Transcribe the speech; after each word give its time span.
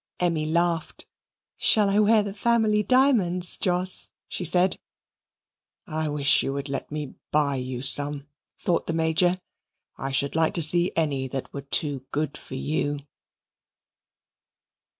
Emmy 0.19 0.47
laughed. 0.47 1.05
"Shall 1.57 1.87
I 1.87 1.99
wear 1.99 2.23
the 2.23 2.33
family 2.33 2.81
diamonds, 2.81 3.55
Jos?" 3.55 4.09
she 4.27 4.43
said. 4.43 4.79
"I 5.85 6.09
wish 6.09 6.41
you 6.41 6.53
would 6.53 6.69
let 6.69 6.91
me 6.91 7.13
buy 7.29 7.57
you 7.57 7.83
some," 7.83 8.25
thought 8.57 8.87
the 8.87 8.93
Major. 8.93 9.37
"I 9.99 10.09
should 10.09 10.35
like 10.35 10.55
to 10.55 10.61
see 10.63 10.91
any 10.95 11.27
that 11.27 11.53
were 11.53 11.61
too 11.61 12.03
good 12.11 12.35
for 12.35 12.55
you." 12.55 13.01